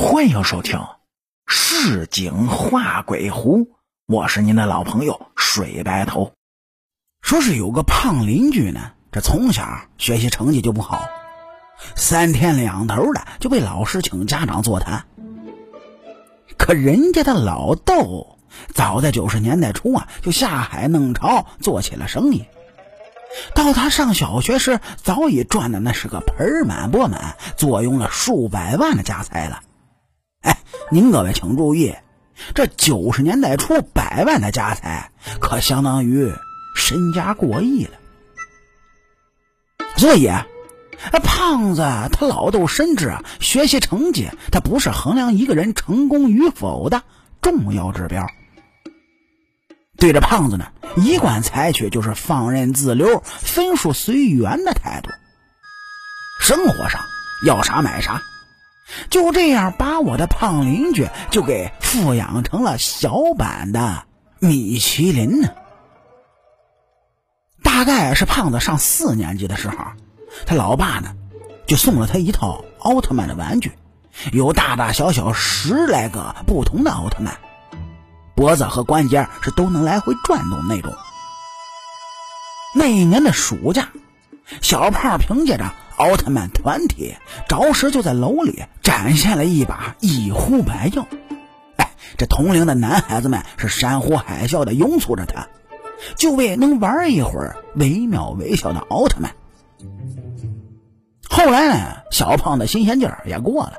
[0.00, 0.78] 欢迎收听
[1.48, 3.64] 《市井画鬼狐》，
[4.06, 6.32] 我是您的老朋友水白头。
[7.20, 9.66] 说是有个胖邻居呢，这从小
[9.98, 11.02] 学习成绩就不好，
[11.96, 15.04] 三天两头的就被老师请家长座谈。
[16.56, 18.38] 可人家的老豆
[18.72, 22.44] 早在九十年代初啊，就下海弄潮做起了生意。
[23.52, 29.62] 到他上小学时，早已赚的那是个盆满钵满，坐拥了数百万的家财了。
[30.90, 31.94] 您各位请注意，
[32.54, 36.32] 这九十年代初百万的家财，可相当于
[36.74, 37.90] 身家过亿了。
[39.98, 40.30] 所以，
[41.22, 47.02] 胖子他老豆深知啊，学习成绩他不是衡量一个人成功与否的
[47.42, 48.26] 重要指标。
[49.98, 55.10] 对着胖子呢，一贯采取就是放任自流、分数随缘的态度。
[56.40, 57.02] 生活上
[57.44, 58.22] 要啥买啥，
[59.10, 64.04] 就这样把我的胖邻居就给富养成了小版的
[64.38, 65.48] 米其林呢。
[67.62, 69.76] 大概是胖子上四年级的时候，
[70.46, 71.14] 他老爸呢
[71.66, 73.72] 就送了他一套奥特曼的玩具，
[74.32, 77.38] 有大大小小十来个不同的奥特曼。
[78.34, 80.94] 脖子和关节是都能来回转动那种。
[82.74, 83.88] 那一年的暑假，
[84.60, 87.14] 小胖凭借着奥特曼团体，
[87.48, 91.04] 着实就在楼里展现了一把一呼百应。
[91.76, 95.46] 哎，这同龄的男孩子们是山呼海啸的拥簇着他，
[96.16, 99.34] 就为能玩一会儿惟妙惟肖的奥特曼。
[101.28, 103.74] 后来呢，小胖的新鲜劲儿也过了，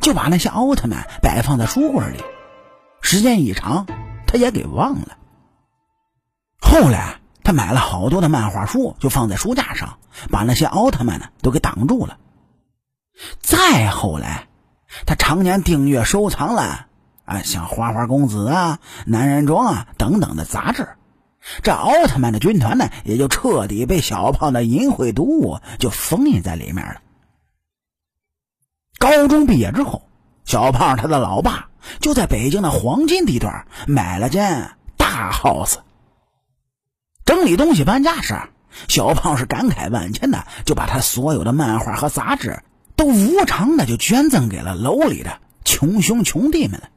[0.00, 2.18] 就把那些奥特曼摆放在书柜里。
[3.00, 3.86] 时间一长，
[4.26, 5.16] 他也给忘了。
[6.60, 9.98] 后来他买了好多的漫画书，就放在书架上，
[10.30, 12.18] 把那些奥特曼呢都给挡住了。
[13.40, 14.48] 再后来，
[15.06, 16.88] 他常年订阅收藏了
[17.24, 20.90] 啊，像《花花公子》啊、《男人装》啊等等的杂志，
[21.62, 27.00] 这奥特曼的军团呢，也就彻底被小胖的淫秽读物就封印在里面了。
[28.98, 30.02] 高中毕业之后，
[30.44, 31.70] 小胖他的老爸。
[31.98, 35.76] 就在北京的黄金地段买了间大 house。
[37.28, 38.40] 整理东西搬家时，
[38.88, 42.62] 小胖是感慨万千的，就把他所有的漫画和杂志
[42.96, 46.88] 都无偿的就捐赠给了楼里的穷兄穷弟们了。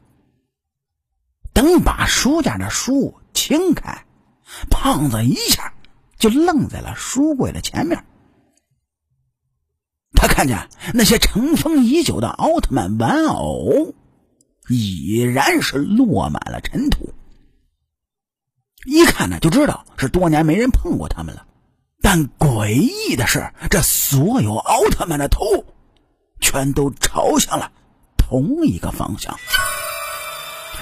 [1.52, 4.06] 等把书架的书清开，
[4.70, 5.74] 胖子一下
[6.16, 8.02] 就愣在了书柜的前面。
[10.14, 13.94] 他看见那些尘封已久的奥特曼玩偶。
[14.68, 17.12] 已然是落满了尘土，
[18.84, 21.44] 一看呢就知道是多年没人碰过他们了。
[22.00, 25.64] 但诡异的是，这所有奥特曼的头
[26.40, 27.70] 全都朝向了
[28.16, 29.38] 同一个方向，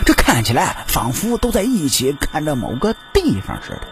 [0.06, 3.82] 这看起来仿佛都在一起看着某个地方似的。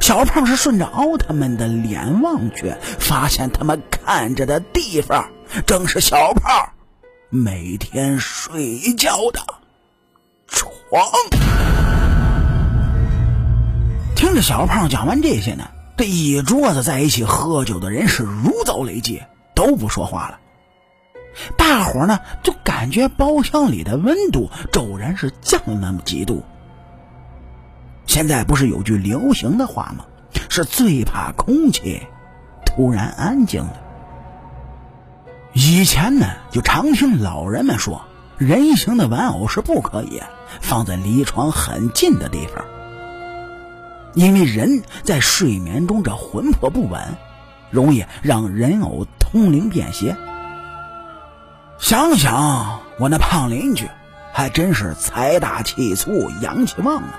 [0.00, 5.30] 小胖是顺着奥特曼的脸望去，发现他们看着的地方
[5.66, 6.70] 正是小胖。
[7.28, 9.40] 每天睡觉的
[10.46, 11.02] 床。
[14.26, 19.22] 听着小胖讲完这些呢，这一桌子在一起喝酒的人是如遭雷击，
[19.54, 20.40] 都不说话了。
[21.56, 26.42] 大伙呢就感觉包厢里的温度骤然是降了那么几度。
[28.06, 30.04] 现在不是有句流行的话吗？
[30.48, 32.02] 是最怕空气
[32.64, 33.80] 突然安静了。
[35.52, 38.04] 以前呢，就常听老人们说，
[38.38, 40.20] 人形的玩偶是不可以
[40.60, 42.64] 放在离床很近的地方，
[44.16, 47.00] 因为人在睡眠中这魂魄不稳，
[47.70, 50.16] 容易让人偶通灵变邪。
[51.78, 53.86] 想想我那胖邻居，
[54.32, 57.14] 还真是财大气粗、阳气旺啊！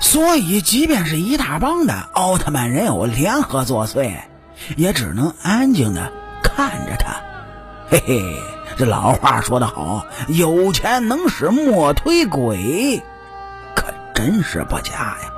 [0.00, 4.16] 所以，即便是一大帮的奥特曼人偶联合作祟，
[4.76, 6.12] 也只能安静的
[6.42, 7.14] 看着他。
[7.88, 8.42] 嘿嘿，
[8.76, 13.00] 这老话说得好，有钱能使磨推鬼，
[13.76, 14.92] 可真是不假
[15.22, 15.30] 呀。